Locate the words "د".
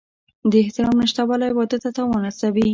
0.51-0.53